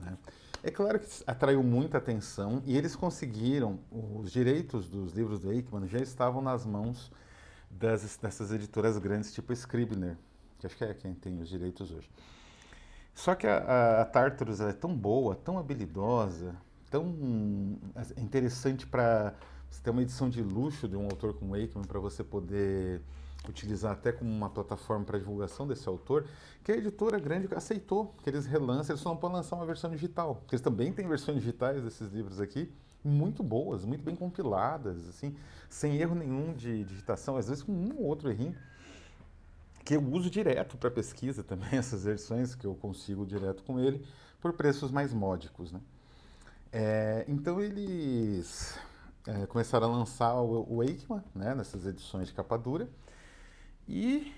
Né? 0.00 0.18
É 0.64 0.72
claro 0.72 0.98
que 0.98 1.06
atraiu 1.24 1.62
muita 1.62 1.98
atenção 1.98 2.60
e 2.66 2.76
eles 2.76 2.96
conseguiram, 2.96 3.78
os 3.92 4.32
direitos 4.32 4.88
dos 4.88 5.12
livros 5.12 5.38
do 5.38 5.52
Eichmann 5.52 5.86
já 5.86 6.00
estavam 6.00 6.42
nas 6.42 6.66
mãos 6.66 7.12
das, 7.70 8.16
dessas 8.16 8.50
editoras 8.50 8.98
grandes, 8.98 9.32
tipo 9.32 9.52
Scribner, 9.52 10.16
que 10.58 10.66
acho 10.66 10.76
que 10.76 10.84
é 10.84 10.92
quem 10.94 11.14
tem 11.14 11.40
os 11.40 11.48
direitos 11.48 11.92
hoje. 11.92 12.10
Só 13.14 13.34
que 13.34 13.46
a, 13.46 13.58
a, 13.58 14.02
a 14.02 14.04
Tartarus 14.04 14.60
é 14.60 14.72
tão 14.72 14.94
boa, 14.94 15.34
tão 15.36 15.58
habilidosa, 15.58 16.56
tão 16.90 17.06
interessante 18.16 18.86
para 18.86 19.34
você 19.70 19.80
ter 19.82 19.90
uma 19.90 20.02
edição 20.02 20.28
de 20.28 20.42
luxo 20.42 20.88
de 20.88 20.96
um 20.96 21.04
autor 21.04 21.34
como 21.34 21.54
Aikman 21.54 21.84
para 21.84 22.00
você 22.00 22.22
poder 22.24 23.02
utilizar 23.48 23.92
até 23.92 24.10
como 24.10 24.30
uma 24.30 24.48
plataforma 24.48 25.04
para 25.04 25.18
divulgação 25.18 25.66
desse 25.66 25.88
autor, 25.88 26.26
que 26.62 26.72
a 26.72 26.76
editora 26.76 27.18
grande 27.18 27.52
aceitou 27.54 28.14
que 28.22 28.30
eles 28.30 28.46
relancem, 28.46 28.92
eles 28.92 29.02
só 29.02 29.10
não 29.10 29.16
podem 29.16 29.36
lançar 29.36 29.56
uma 29.56 29.66
versão 29.66 29.90
digital, 29.90 30.42
eles 30.50 30.60
também 30.60 30.92
têm 30.92 31.06
versões 31.06 31.38
digitais 31.38 31.82
desses 31.82 32.10
livros 32.12 32.40
aqui, 32.40 32.72
muito 33.02 33.42
boas, 33.42 33.84
muito 33.84 34.02
bem 34.02 34.16
compiladas, 34.16 35.06
assim, 35.08 35.36
sem 35.68 35.96
erro 35.96 36.14
nenhum 36.14 36.54
de 36.54 36.84
digitação, 36.84 37.36
às 37.36 37.48
vezes 37.48 37.62
com 37.62 37.72
um 37.72 37.96
ou 37.98 38.04
outro 38.04 38.30
errinho, 38.30 38.56
que 39.84 39.94
eu 39.94 40.02
uso 40.02 40.30
direto 40.30 40.76
para 40.76 40.90
pesquisa 40.90 41.44
também, 41.44 41.68
essas 41.78 42.04
versões 42.04 42.54
que 42.54 42.66
eu 42.66 42.74
consigo 42.74 43.26
direto 43.26 43.62
com 43.62 43.78
ele, 43.78 44.04
por 44.40 44.52
preços 44.54 44.90
mais 44.90 45.12
módicos. 45.12 45.70
Né? 45.70 45.80
É, 46.72 47.24
então 47.28 47.60
eles 47.60 48.76
é, 49.26 49.46
começaram 49.46 49.92
a 49.92 49.96
lançar 49.96 50.34
o, 50.34 50.76
o 50.76 50.82
Eichmann, 50.82 51.22
né, 51.34 51.54
nessas 51.54 51.86
edições 51.86 52.28
de 52.28 52.34
capa 52.34 52.56
dura, 52.56 52.88
e 53.86 54.32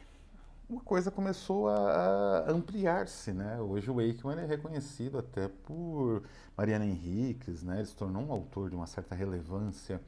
uma 0.69 0.81
coisa 0.81 1.12
começou 1.12 1.69
a, 1.69 2.38
a 2.41 2.50
ampliar-se. 2.50 3.33
Né? 3.33 3.61
Hoje 3.61 3.88
o 3.88 4.00
Eichmann 4.00 4.41
é 4.41 4.47
reconhecido 4.47 5.19
até 5.19 5.47
por 5.49 6.25
Mariana 6.57 6.85
Henriques, 6.85 7.62
né? 7.62 7.76
ele 7.76 7.87
se 7.87 7.95
tornou 7.95 8.23
um 8.25 8.33
autor 8.33 8.69
de 8.69 8.75
uma 8.75 8.87
certa 8.87 9.15
relevância 9.15 10.00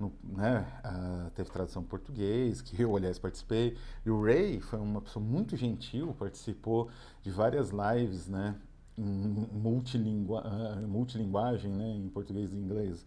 no, 0.00 0.12
né, 0.24 0.66
uh, 0.82 1.30
teve 1.32 1.50
tradução 1.50 1.82
português, 1.84 2.62
que 2.62 2.80
eu, 2.80 2.96
aliás, 2.96 3.18
participei. 3.18 3.76
E 4.04 4.10
o 4.10 4.22
Ray 4.22 4.58
foi 4.58 4.78
uma 4.78 5.02
pessoa 5.02 5.22
muito 5.24 5.56
gentil, 5.56 6.14
participou 6.18 6.88
de 7.22 7.30
várias 7.30 7.70
lives, 7.70 8.26
né, 8.26 8.56
em 8.96 9.46
multilingua, 9.52 10.42
uh, 10.42 10.88
multilinguagem, 10.88 11.70
né, 11.70 11.96
em 11.96 12.08
português 12.08 12.52
e 12.52 12.56
inglês, 12.56 13.04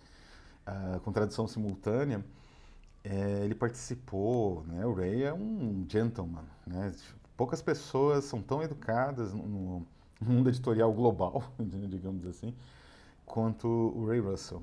uh, 0.67 0.99
com 0.99 1.11
tradução 1.11 1.47
simultânea. 1.47 2.23
É, 3.03 3.43
ele 3.43 3.55
participou, 3.55 4.63
né, 4.65 4.85
o 4.85 4.93
Ray 4.93 5.23
é 5.23 5.33
um 5.33 5.85
gentleman, 5.89 6.45
né, 6.65 6.93
poucas 7.35 7.61
pessoas 7.61 8.23
são 8.23 8.41
tão 8.41 8.63
educadas 8.63 9.33
no 9.33 9.85
mundo 10.21 10.47
editorial 10.47 10.93
global, 10.93 11.43
digamos 11.59 12.25
assim, 12.25 12.53
quanto 13.25 13.67
o 13.67 14.07
Ray 14.07 14.19
Russell 14.19 14.61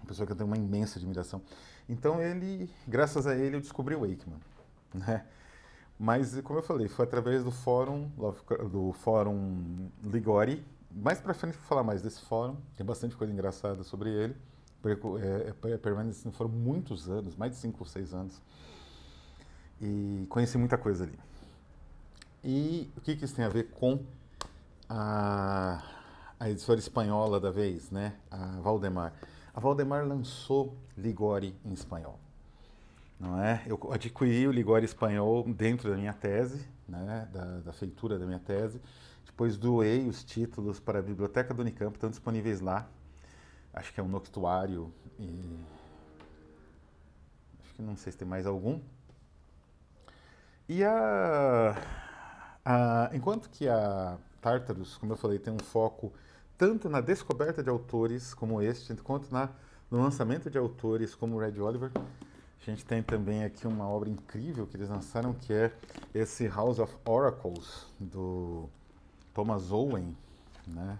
uma 0.00 0.06
pessoa 0.06 0.26
que 0.26 0.32
eu 0.32 0.36
tenho 0.36 0.46
uma 0.46 0.56
imensa 0.56 0.98
admiração. 0.98 1.42
Então 1.88 2.20
ele, 2.20 2.70
graças 2.86 3.26
a 3.26 3.34
ele, 3.34 3.56
eu 3.56 3.60
descobri 3.60 3.94
o 3.94 4.00
Wakeman, 4.00 4.40
né? 4.94 5.24
Mas 5.98 6.38
como 6.42 6.58
eu 6.58 6.62
falei, 6.62 6.88
foi 6.88 7.04
através 7.04 7.42
do 7.42 7.50
fórum 7.50 8.10
do 8.70 8.92
fórum 8.92 9.90
Ligori. 10.04 10.64
Mais 10.90 11.20
para 11.20 11.32
frente 11.32 11.54
vou 11.54 11.66
falar 11.66 11.82
mais 11.82 12.02
desse 12.02 12.20
fórum. 12.20 12.56
Tem 12.76 12.84
bastante 12.84 13.16
coisa 13.16 13.32
engraçada 13.32 13.82
sobre 13.82 14.10
ele. 14.10 14.36
É, 15.20 15.52
é, 15.72 15.76
permanecendo 15.78 16.34
foram 16.36 16.50
muitos 16.50 17.08
anos, 17.08 17.34
mais 17.34 17.52
de 17.52 17.58
cinco 17.58 17.78
ou 17.80 17.86
seis 17.86 18.12
anos. 18.12 18.40
E 19.80 20.26
conheci 20.28 20.56
muita 20.58 20.78
coisa 20.78 21.04
ali. 21.04 21.18
E 22.44 22.90
o 22.96 23.00
que, 23.00 23.16
que 23.16 23.24
isso 23.24 23.34
tem 23.34 23.44
a 23.44 23.48
ver 23.48 23.70
com 23.70 24.04
a, 24.88 25.82
a 26.38 26.50
editora 26.50 26.78
espanhola 26.78 27.40
da 27.40 27.50
vez, 27.50 27.90
né? 27.90 28.14
A 28.30 28.60
Valdemar 28.60 29.12
a 29.56 29.60
Valdemar 29.60 30.06
lançou 30.06 30.76
Ligori 30.98 31.58
em 31.64 31.72
espanhol. 31.72 32.20
Não 33.18 33.42
é? 33.42 33.62
Eu 33.66 33.80
adquiri 33.90 34.46
o 34.46 34.52
Ligori 34.52 34.84
espanhol 34.84 35.42
dentro 35.48 35.88
da 35.88 35.96
minha 35.96 36.12
tese, 36.12 36.68
né, 36.86 37.26
da, 37.32 37.60
da 37.60 37.72
feitura 37.72 38.18
da 38.18 38.26
minha 38.26 38.38
tese. 38.38 38.78
Depois 39.24 39.56
doei 39.56 40.06
os 40.06 40.22
títulos 40.22 40.78
para 40.78 40.98
a 40.98 41.02
Biblioteca 41.02 41.54
do 41.54 41.62
Unicamp, 41.62 41.94
estão 41.94 42.10
disponíveis 42.10 42.60
lá. 42.60 42.86
Acho 43.72 43.94
que 43.94 43.98
é 43.98 44.02
um 44.02 44.08
noctuário 44.08 44.92
e... 45.18 45.58
Acho 47.62 47.74
que 47.76 47.82
não 47.82 47.96
sei 47.96 48.12
se 48.12 48.18
tem 48.18 48.28
mais 48.28 48.46
algum. 48.46 48.78
E 50.68 50.84
a, 50.84 51.76
a, 52.62 53.10
enquanto 53.14 53.48
que 53.48 53.66
a 53.66 54.18
Tartarus, 54.42 54.98
como 54.98 55.14
eu 55.14 55.16
falei, 55.16 55.38
tem 55.38 55.50
um 55.50 55.58
foco 55.58 56.12
tanto 56.58 56.88
na 56.88 57.00
descoberta 57.00 57.62
de 57.62 57.68
autores 57.68 58.34
como 58.34 58.62
este, 58.62 58.94
quanto 58.96 59.32
na, 59.32 59.50
no 59.90 60.00
lançamento 60.00 60.50
de 60.50 60.58
autores 60.58 61.14
como 61.14 61.38
Red 61.38 61.60
Oliver. 61.60 61.90
A 61.94 62.70
gente 62.70 62.84
tem 62.84 63.02
também 63.02 63.44
aqui 63.44 63.66
uma 63.66 63.88
obra 63.88 64.08
incrível 64.08 64.66
que 64.66 64.76
eles 64.76 64.88
lançaram, 64.88 65.32
que 65.32 65.52
é 65.52 65.72
esse 66.14 66.48
House 66.48 66.78
of 66.78 66.92
Oracles, 67.04 67.86
do 68.00 68.68
Thomas 69.32 69.70
Owen, 69.70 70.16
né? 70.66 70.98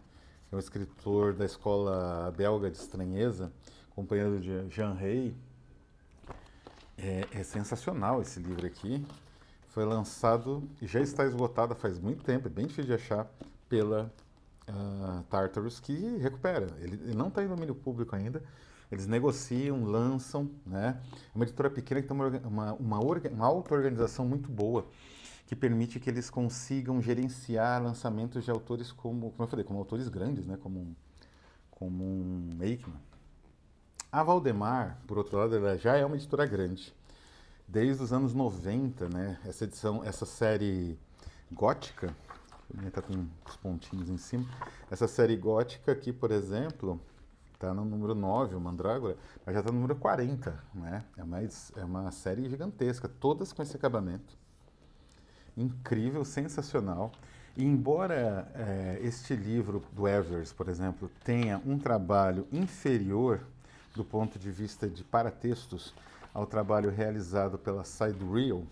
é 0.53 0.57
um 0.57 0.59
escritor 0.59 1.35
da 1.35 1.45
escola 1.45 2.33
belga 2.37 2.71
de 2.71 2.77
estranheza, 2.77 3.51
companheiro 3.95 4.39
de 4.39 4.69
Jean 4.71 4.93
Rey. 4.93 5.35
É, 6.99 7.27
é 7.33 7.43
sensacional 7.43 8.23
esse 8.23 8.39
livro 8.39 8.67
aqui. 8.67 9.05
Foi 9.69 9.85
lançado 9.85 10.63
e 10.81 10.87
já 10.87 11.01
está 11.01 11.25
esgotado 11.25 11.75
faz 11.75 11.99
muito 11.99 12.23
tempo, 12.23 12.47
é 12.47 12.51
bem 12.51 12.67
difícil 12.67 12.85
de 12.85 12.95
achar, 12.95 13.27
pela 13.69 14.11
uh, 14.69 15.23
Tartarus 15.25 15.81
que 15.81 16.17
recupera. 16.19 16.67
Ele, 16.79 16.95
ele 16.95 17.15
não 17.15 17.29
está 17.29 17.43
em 17.43 17.49
domínio 17.49 17.75
público 17.75 18.15
ainda. 18.15 18.43
Eles 18.91 19.07
negociam, 19.07 19.85
lançam, 19.85 20.51
né? 20.65 21.01
É 21.35 21.37
uma 21.37 21.45
editora 21.45 21.69
pequena 21.69 22.01
que 22.01 22.09
tem 22.09 22.17
uma, 22.17 22.29
uma, 22.29 22.73
uma, 22.75 23.01
uma 23.01 23.47
auto-organização 23.47 24.25
muito 24.25 24.49
boa 24.49 24.87
que 25.47 25.55
permite 25.55 26.01
que 26.01 26.11
eles 26.11 26.29
consigam 26.29 27.01
gerenciar 27.01 27.83
lançamentos 27.83 28.45
de 28.45 28.51
autores 28.51 28.91
como, 28.91 29.31
como 29.31 29.43
eu 29.45 29.47
falei, 29.49 29.65
como 29.65 29.79
autores 29.79 30.09
grandes, 30.09 30.47
né? 30.47 30.57
Como, 30.61 30.97
como 31.71 32.05
um 32.05 32.59
Eichmann. 32.61 33.01
A 34.11 34.23
Valdemar, 34.23 34.99
por 35.07 35.19
outro 35.19 35.37
lado, 35.37 35.55
ela 35.57 35.77
já 35.77 35.97
é 35.97 36.05
uma 36.05 36.17
editora 36.17 36.47
grande. 36.47 36.95
Desde 37.67 38.03
os 38.03 38.13
anos 38.13 38.33
90, 38.33 39.09
né? 39.09 39.39
Essa 39.45 39.65
edição, 39.65 40.03
essa 40.05 40.25
série 40.25 40.99
gótica, 41.53 42.15
está 42.87 43.03
com 43.03 43.27
os 43.47 43.57
pontinhos 43.57 44.09
em 44.09 44.17
cima. 44.17 44.47
Essa 44.91 45.07
série 45.07 45.37
gótica 45.37 45.93
aqui, 45.93 46.13
por 46.13 46.31
exemplo, 46.31 47.01
está 47.55 47.73
no 47.73 47.85
número 47.85 48.15
9, 48.15 48.55
o 48.55 48.61
Mandrágora, 48.61 49.17
mas 49.45 49.55
já 49.55 49.61
está 49.61 49.73
no 49.73 49.81
número 49.81 49.97
40, 49.97 50.59
né? 50.75 51.05
É 51.17 51.25
uma, 51.25 51.41
é 51.41 51.85
uma 51.85 52.13
série 52.13 52.49
gigantesca, 52.49 53.09
todas 53.09 53.53
com 53.53 53.63
esse 53.63 53.77
acabamento. 53.77 54.37
Incrível, 55.57 56.25
sensacional. 56.25 57.13
E 57.57 57.65
embora 57.65 58.51
é, 58.55 58.99
este 59.03 59.35
livro 59.35 59.83
do 59.93 60.07
Evers, 60.07 60.53
por 60.53 60.69
exemplo, 60.69 61.11
tenha 61.25 61.61
um 61.65 61.79
trabalho 61.79 62.47
inferior 62.53 63.41
do 63.95 64.05
ponto 64.05 64.39
de 64.39 64.51
vista 64.51 64.87
de 64.87 65.03
paratextos 65.03 65.95
ao 66.35 66.45
trabalho 66.45 66.91
realizado 66.91 67.57
pela 67.57 67.83
Sidereal, 67.83 68.63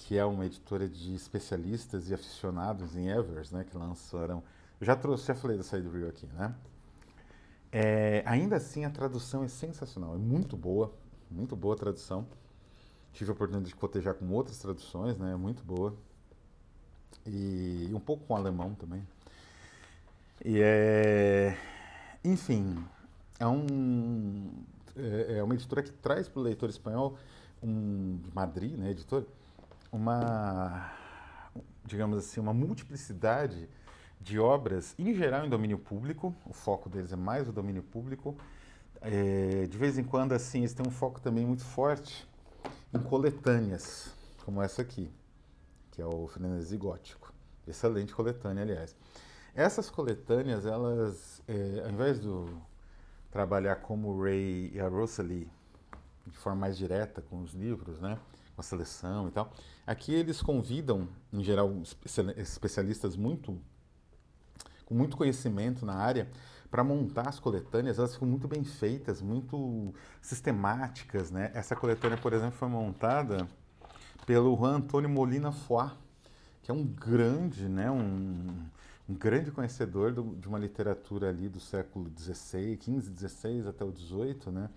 que 0.00 0.16
é 0.16 0.24
uma 0.24 0.46
editora 0.46 0.88
de 0.88 1.14
especialistas 1.14 2.08
e 2.08 2.14
aficionados 2.14 2.96
em 2.96 3.08
Evers, 3.08 3.50
né, 3.50 3.64
que 3.64 3.76
lançaram 3.76 4.42
Eu 4.80 4.86
já 4.86 4.96
trouxe, 4.96 5.26
já 5.26 5.34
falei 5.34 5.56
da 5.56 5.62
Side 5.62 5.88
Reel 5.88 6.08
aqui, 6.08 6.26
né? 6.26 6.54
É, 7.70 8.22
ainda 8.26 8.56
assim, 8.56 8.84
a 8.84 8.90
tradução 8.90 9.44
é 9.44 9.48
sensacional, 9.48 10.14
é 10.14 10.18
muito 10.18 10.56
boa, 10.56 10.92
muito 11.30 11.54
boa 11.54 11.74
a 11.74 11.78
tradução. 11.78 12.26
Tive 13.12 13.30
a 13.30 13.34
oportunidade 13.34 13.68
de 13.68 13.76
cotejar 13.76 14.14
com 14.14 14.28
outras 14.30 14.58
traduções, 14.58 15.16
né? 15.18 15.36
Muito 15.36 15.62
boa. 15.62 15.94
E 17.26 17.90
um 17.92 18.00
pouco 18.00 18.24
com 18.26 18.34
alemão 18.34 18.74
também. 18.74 19.06
E 20.44 20.60
é. 20.60 21.56
Enfim, 22.24 22.82
é, 23.38 23.46
um, 23.46 24.50
é, 24.96 25.38
é 25.38 25.42
uma 25.42 25.54
editora 25.54 25.82
que 25.82 25.92
traz 25.92 26.28
para 26.28 26.40
o 26.40 26.42
leitor 26.42 26.70
espanhol, 26.70 27.16
um, 27.62 28.18
de 28.22 28.34
Madrid, 28.34 28.76
né, 28.76 28.90
editor, 28.90 29.24
uma, 29.90 30.92
digamos 31.84 32.18
assim, 32.18 32.40
uma 32.40 32.54
multiplicidade 32.54 33.68
de 34.20 34.38
obras, 34.38 34.94
em 34.98 35.14
geral 35.14 35.46
em 35.46 35.48
domínio 35.48 35.78
público, 35.78 36.34
o 36.46 36.52
foco 36.52 36.88
deles 36.88 37.12
é 37.12 37.16
mais 37.16 37.48
o 37.48 37.52
domínio 37.52 37.82
público. 37.82 38.36
É, 39.00 39.66
de 39.66 39.78
vez 39.78 39.96
em 39.96 40.04
quando, 40.04 40.32
assim, 40.32 40.58
eles 40.58 40.74
têm 40.74 40.86
um 40.86 40.90
foco 40.90 41.20
também 41.20 41.46
muito 41.46 41.64
forte 41.64 42.28
em 42.92 42.98
coletâneas, 42.98 44.14
como 44.44 44.60
essa 44.60 44.82
aqui, 44.82 45.10
que 45.90 46.02
é 46.02 46.06
o 46.06 46.26
Frenesi 46.26 46.76
Gótico. 46.76 47.32
Excelente 47.66 48.14
coletânea, 48.14 48.62
aliás. 48.62 48.94
Essas 49.54 49.88
coletâneas, 49.88 50.66
elas, 50.66 51.42
é, 51.48 51.82
ao 51.84 51.90
invés 51.90 52.20
do 52.20 52.60
trabalhar 53.30 53.76
como 53.76 54.08
o 54.08 54.22
Ray 54.22 54.70
e 54.74 54.80
a 54.80 54.88
Rosalie, 54.88 55.48
de 56.26 56.36
forma 56.36 56.60
mais 56.60 56.76
direta 56.76 57.22
com 57.22 57.40
os 57.42 57.52
livros, 57.52 58.00
né? 58.00 58.18
Com 58.60 58.62
a 58.62 58.62
seleção 58.62 59.28
e 59.28 59.30
tal, 59.30 59.52
aqui 59.86 60.12
eles 60.12 60.42
convidam, 60.42 61.08
em 61.32 61.42
geral, 61.42 61.72
especialistas 62.36 63.16
muito 63.16 63.58
com 64.84 64.94
muito 64.94 65.16
conhecimento 65.16 65.86
na 65.86 65.94
área, 65.94 66.28
para 66.68 66.82
montar 66.82 67.28
as 67.28 67.38
coletâneas, 67.38 67.98
elas 67.98 68.14
ficam 68.14 68.26
muito 68.26 68.48
bem 68.48 68.64
feitas, 68.64 69.22
muito 69.22 69.94
sistemáticas, 70.20 71.30
né? 71.30 71.50
Essa 71.54 71.76
coletânea, 71.76 72.18
por 72.18 72.32
exemplo, 72.32 72.58
foi 72.58 72.68
montada 72.68 73.48
pelo 74.26 74.56
Juan 74.56 74.76
Antônio 74.76 75.08
Molina 75.08 75.52
Foix, 75.52 75.92
que 76.62 76.72
é 76.72 76.74
um 76.74 76.84
grande, 76.84 77.68
né, 77.68 77.88
um, 77.90 78.66
um 79.08 79.14
grande 79.14 79.52
conhecedor 79.52 80.12
do, 80.12 80.34
de 80.36 80.48
uma 80.48 80.58
literatura 80.58 81.28
ali 81.28 81.48
do 81.48 81.60
século 81.60 82.10
XVI, 82.16 82.76
XV, 82.80 83.28
XVI 83.28 83.68
até 83.68 83.84
o 83.84 83.92
XVIII, 83.92 84.52
né? 84.52 84.70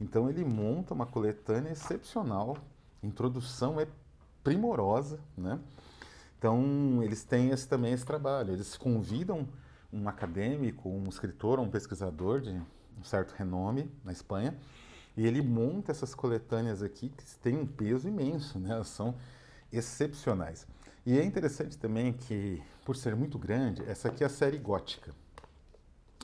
Então 0.00 0.30
ele 0.30 0.44
monta 0.44 0.94
uma 0.94 1.06
coletânea 1.06 1.70
excepcional, 1.72 2.56
introdução 3.02 3.80
é 3.80 3.86
primorosa, 4.42 5.18
né? 5.36 5.58
Então, 6.38 7.02
eles 7.02 7.24
têm 7.24 7.50
esse, 7.50 7.68
também 7.68 7.92
esse 7.92 8.06
trabalho. 8.06 8.52
Eles 8.52 8.76
convidam 8.76 9.48
um 9.92 10.08
acadêmico, 10.08 10.88
um 10.88 11.08
escritor, 11.08 11.58
um 11.58 11.68
pesquisador 11.68 12.40
de 12.40 12.50
um 12.50 13.02
certo 13.02 13.32
renome 13.32 13.90
na 14.04 14.12
Espanha, 14.12 14.56
e 15.16 15.26
ele 15.26 15.42
monta 15.42 15.90
essas 15.90 16.14
coletâneas 16.14 16.82
aqui 16.82 17.08
que 17.08 17.24
têm 17.42 17.56
um 17.56 17.66
peso 17.66 18.08
imenso, 18.08 18.58
né? 18.58 18.70
Elas 18.70 18.88
são 18.88 19.16
excepcionais. 19.72 20.66
E 21.04 21.18
é 21.18 21.24
interessante 21.24 21.76
também 21.76 22.12
que, 22.12 22.62
por 22.84 22.94
ser 22.94 23.16
muito 23.16 23.38
grande, 23.38 23.82
essa 23.88 24.08
aqui 24.08 24.22
é 24.22 24.26
a 24.26 24.30
série 24.30 24.58
gótica. 24.58 25.12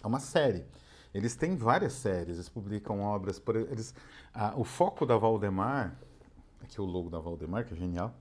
É 0.03 0.07
uma 0.07 0.21
série. 0.21 0.65
Eles 1.13 1.35
têm 1.35 1.57
várias 1.57 1.93
séries, 1.93 2.37
eles 2.37 2.49
publicam 2.49 3.01
obras. 3.01 3.39
Por, 3.39 3.57
eles, 3.57 3.95
ah, 4.33 4.53
o 4.57 4.65
foco 4.65 5.07
da 5.07 5.17
Valdemar, 5.17 5.97
aqui 6.65 6.79
é 6.79 6.83
o 6.83 6.87
logo 6.87 7.09
da 7.09 7.19
Valdemar, 7.19 7.65
que 7.65 7.75
é 7.75 7.77
genial, 7.77 8.15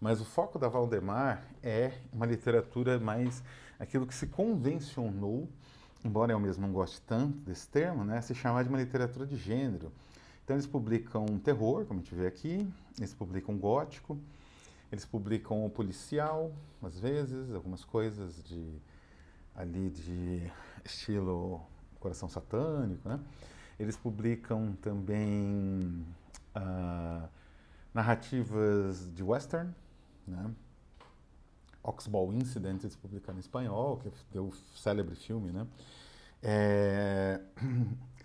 mas 0.00 0.20
o 0.20 0.24
foco 0.24 0.58
da 0.58 0.68
Valdemar 0.68 1.42
é 1.62 1.92
uma 2.12 2.26
literatura 2.26 2.98
mais 3.00 3.42
aquilo 3.78 4.06
que 4.06 4.14
se 4.14 4.26
convencionou, 4.26 5.48
embora 6.04 6.32
eu 6.32 6.40
mesmo 6.40 6.66
não 6.66 6.72
goste 6.72 7.00
tanto 7.02 7.38
desse 7.38 7.68
termo, 7.68 8.04
né, 8.04 8.20
se 8.20 8.34
chamar 8.34 8.62
de 8.62 8.68
uma 8.68 8.78
literatura 8.78 9.26
de 9.26 9.36
gênero. 9.36 9.90
Então 10.44 10.54
eles 10.54 10.66
publicam 10.66 11.26
terror, 11.38 11.84
como 11.86 12.00
a 12.00 12.02
gente 12.02 12.14
vê 12.14 12.26
aqui, 12.26 12.68
eles 12.98 13.14
publicam 13.14 13.56
gótico, 13.56 14.18
eles 14.92 15.04
publicam 15.04 15.64
o 15.66 15.70
policial, 15.70 16.52
às 16.82 16.98
vezes, 16.98 17.52
algumas 17.52 17.84
coisas 17.84 18.44
de 18.44 18.80
ali 19.54 19.90
de 19.90 20.52
estilo 20.84 21.60
coração 21.98 22.28
satânico, 22.28 23.08
né? 23.08 23.18
Eles 23.78 23.96
publicam 23.96 24.74
também 24.80 26.06
uh, 26.56 27.28
narrativas 27.92 29.12
de 29.14 29.22
western, 29.22 29.72
né? 30.26 30.50
Oxball 31.82 32.32
Incident, 32.32 32.82
eles 32.82 32.96
publicaram 32.96 33.38
em 33.38 33.40
espanhol, 33.40 33.98
que 33.98 34.10
deu 34.32 34.46
o 34.46 34.54
célebre 34.74 35.14
filme, 35.14 35.52
né? 35.52 35.66
É... 36.42 37.40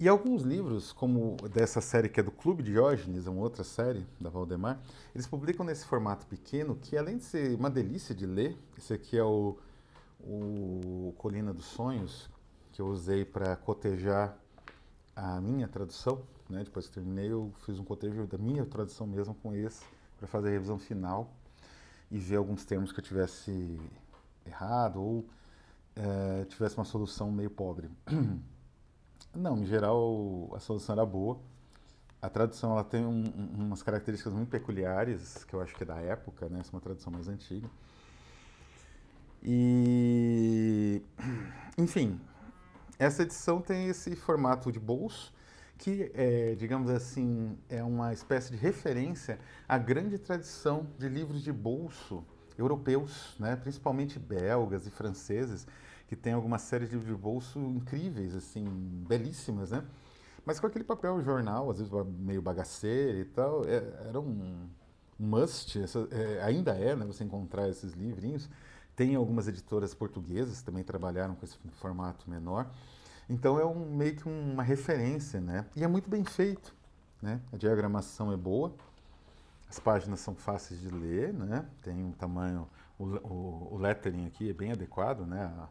E 0.00 0.08
alguns 0.08 0.42
livros, 0.42 0.90
como 0.90 1.36
dessa 1.54 1.80
série 1.80 2.08
que 2.08 2.18
é 2.18 2.24
do 2.24 2.32
Clube 2.32 2.60
Diógenes, 2.60 3.28
uma 3.28 3.40
outra 3.40 3.62
série 3.62 4.04
da 4.20 4.28
Valdemar, 4.28 4.80
eles 5.14 5.28
publicam 5.28 5.64
nesse 5.64 5.84
formato 5.84 6.26
pequeno, 6.26 6.74
que 6.74 6.96
além 6.96 7.18
de 7.18 7.24
ser 7.24 7.54
uma 7.54 7.70
delícia 7.70 8.12
de 8.12 8.26
ler, 8.26 8.58
esse 8.76 8.92
aqui 8.92 9.16
é 9.16 9.22
o, 9.22 9.56
o 10.18 11.14
Colina 11.18 11.54
dos 11.54 11.66
Sonhos, 11.66 12.28
que 12.72 12.82
eu 12.82 12.88
usei 12.88 13.24
para 13.24 13.54
cotejar 13.54 14.36
a 15.14 15.40
minha 15.40 15.68
tradução, 15.68 16.20
né? 16.52 16.62
Depois 16.64 16.86
que 16.86 16.92
terminei, 16.92 17.32
eu 17.32 17.52
fiz 17.64 17.78
um 17.78 17.84
cotejo 17.84 18.26
da 18.26 18.38
minha 18.38 18.64
tradução 18.64 19.06
mesmo 19.06 19.34
com 19.34 19.54
esse, 19.54 19.82
para 20.16 20.28
fazer 20.28 20.48
a 20.48 20.52
revisão 20.52 20.78
final 20.78 21.32
e 22.10 22.18
ver 22.18 22.36
alguns 22.36 22.64
termos 22.64 22.92
que 22.92 23.00
eu 23.00 23.04
tivesse 23.04 23.80
errado 24.46 25.00
ou 25.02 25.26
é, 25.96 26.44
tivesse 26.44 26.76
uma 26.76 26.84
solução 26.84 27.32
meio 27.32 27.50
pobre. 27.50 27.90
Não, 29.34 29.58
em 29.58 29.66
geral 29.66 30.52
a 30.54 30.60
solução 30.60 30.94
era 30.94 31.06
boa. 31.06 31.40
A 32.20 32.28
tradução 32.28 32.72
ela 32.72 32.84
tem 32.84 33.04
um, 33.04 33.24
umas 33.54 33.82
características 33.82 34.32
muito 34.32 34.48
peculiares, 34.50 35.42
que 35.44 35.54
eu 35.54 35.60
acho 35.60 35.74
que 35.74 35.82
é 35.82 35.86
da 35.86 35.96
época, 35.96 36.48
né? 36.48 36.60
Essa 36.60 36.70
é 36.70 36.74
uma 36.74 36.80
tradução 36.80 37.12
mais 37.12 37.26
antiga. 37.28 37.68
E, 39.42 41.02
enfim, 41.76 42.20
essa 42.98 43.22
edição 43.22 43.60
tem 43.60 43.88
esse 43.88 44.14
formato 44.14 44.70
de 44.70 44.78
bolso, 44.78 45.34
que, 45.82 46.12
é, 46.14 46.54
digamos 46.54 46.88
assim, 46.88 47.58
é 47.68 47.82
uma 47.82 48.12
espécie 48.12 48.52
de 48.52 48.56
referência 48.56 49.36
à 49.68 49.76
grande 49.76 50.16
tradição 50.16 50.86
de 50.96 51.08
livros 51.08 51.42
de 51.42 51.52
bolso 51.52 52.24
europeus, 52.56 53.34
né, 53.36 53.56
principalmente 53.56 54.16
belgas 54.16 54.86
e 54.86 54.90
franceses, 54.90 55.66
que 56.06 56.14
tem 56.14 56.34
alguma 56.34 56.56
série 56.56 56.86
de 56.86 56.92
livros 56.92 57.08
de 57.08 57.20
bolso 57.20 57.58
incríveis, 57.58 58.32
assim, 58.32 58.64
belíssimas, 59.08 59.72
né? 59.72 59.82
Mas 60.46 60.60
com 60.60 60.68
aquele 60.68 60.84
papel 60.84 61.20
jornal, 61.20 61.68
às 61.68 61.78
vezes 61.78 61.92
meio 62.16 62.40
bagaceiro 62.40 63.18
e 63.18 63.24
tal, 63.24 63.64
é, 63.64 63.78
era 64.08 64.20
um 64.20 64.68
must, 65.18 65.80
essa, 65.80 66.06
é, 66.12 66.44
ainda 66.44 66.76
é, 66.76 66.94
né, 66.94 67.04
você 67.04 67.24
encontrar 67.24 67.68
esses 67.68 67.92
livrinhos. 67.94 68.48
Tem 68.94 69.16
algumas 69.16 69.48
editoras 69.48 69.94
portuguesas 69.94 70.60
que 70.60 70.64
também 70.64 70.84
trabalharam 70.84 71.34
com 71.34 71.44
esse 71.44 71.58
formato 71.72 72.30
menor. 72.30 72.70
Então 73.28 73.58
é 73.58 73.64
um, 73.64 73.94
meio 73.94 74.16
que 74.16 74.28
uma 74.28 74.62
referência, 74.62 75.40
né? 75.40 75.66
E 75.76 75.84
é 75.84 75.88
muito 75.88 76.08
bem 76.08 76.24
feito, 76.24 76.74
né? 77.20 77.40
A 77.52 77.56
diagramação 77.56 78.32
é 78.32 78.36
boa, 78.36 78.74
as 79.72 79.78
páginas 79.78 80.20
são 80.20 80.34
fáceis 80.34 80.78
de 80.80 80.90
ler, 80.90 81.32
né? 81.32 81.64
Tem 81.82 82.04
um 82.04 82.12
tamanho, 82.12 82.68
o, 82.98 83.04
o, 83.04 83.68
o 83.72 83.78
lettering 83.78 84.26
aqui 84.26 84.50
é 84.50 84.52
bem 84.52 84.70
adequado, 84.70 85.24
né? 85.24 85.44
A 85.44 85.68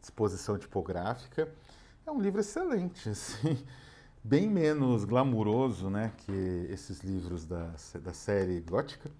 disposição 0.00 0.58
tipográfica. 0.58 1.50
É 2.06 2.10
um 2.10 2.20
livro 2.20 2.40
excelente, 2.40 3.08
assim, 3.10 3.64
bem 4.22 4.50
menos 4.50 5.06
glamuroso, 5.06 5.88
né? 5.88 6.12
Que 6.18 6.66
esses 6.68 7.00
livros 7.00 7.46
da, 7.46 7.72
da 8.02 8.12
série 8.12 8.60
gótica, 8.60 9.10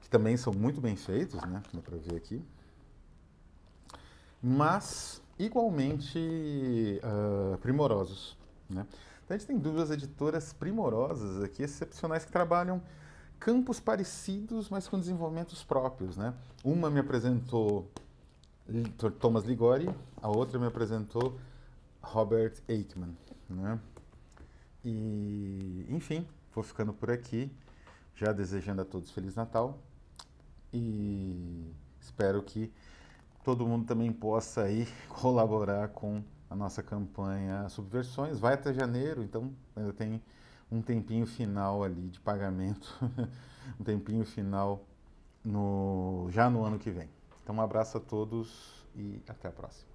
que 0.00 0.10
também 0.10 0.36
são 0.36 0.52
muito 0.52 0.80
bem 0.80 0.96
feitos, 0.96 1.40
né? 1.42 1.62
Dá 1.72 1.80
para 1.80 1.96
ver 1.98 2.16
aqui. 2.16 2.44
Mas 4.42 5.21
igualmente 5.38 7.00
uh, 7.02 7.58
primorosos. 7.58 8.36
Né? 8.68 8.86
Então 9.24 9.34
a 9.34 9.38
gente 9.38 9.46
tem 9.46 9.58
duas 9.58 9.90
editoras 9.90 10.52
primorosas 10.52 11.42
aqui, 11.42 11.62
excepcionais, 11.62 12.24
que 12.24 12.32
trabalham 12.32 12.82
campos 13.38 13.80
parecidos, 13.80 14.68
mas 14.68 14.86
com 14.86 14.98
desenvolvimentos 14.98 15.64
próprios. 15.64 16.16
Né? 16.16 16.34
Uma 16.64 16.90
me 16.90 17.00
apresentou 17.00 17.90
Thomas 19.18 19.44
Ligori, 19.44 19.90
a 20.20 20.28
outra 20.28 20.58
me 20.58 20.66
apresentou 20.66 21.38
Robert 22.00 22.54
Aikman. 22.68 23.16
Né? 23.48 23.78
E, 24.84 25.86
enfim, 25.88 26.26
vou 26.54 26.62
ficando 26.62 26.92
por 26.92 27.10
aqui, 27.10 27.50
já 28.14 28.32
desejando 28.32 28.82
a 28.82 28.84
todos 28.84 29.10
Feliz 29.10 29.34
Natal 29.34 29.78
e 30.72 31.72
espero 32.00 32.42
que 32.42 32.72
todo 33.44 33.66
mundo 33.66 33.86
também 33.86 34.12
possa 34.12 34.62
aí 34.62 34.86
colaborar 35.08 35.88
com 35.88 36.22
a 36.48 36.56
nossa 36.56 36.82
campanha 36.82 37.68
Subversões. 37.68 38.38
Vai 38.38 38.54
até 38.54 38.72
janeiro, 38.72 39.22
então 39.22 39.52
ainda 39.74 39.92
tem 39.92 40.22
um 40.70 40.80
tempinho 40.80 41.26
final 41.26 41.84
ali 41.84 42.08
de 42.08 42.20
pagamento, 42.20 42.98
um 43.78 43.84
tempinho 43.84 44.24
final 44.24 44.84
no, 45.44 46.28
já 46.30 46.48
no 46.48 46.64
ano 46.64 46.78
que 46.78 46.90
vem. 46.90 47.08
Então, 47.42 47.56
um 47.56 47.60
abraço 47.60 47.98
a 47.98 48.00
todos 48.00 48.86
e 48.94 49.20
até 49.28 49.48
a 49.48 49.52
próxima. 49.52 49.91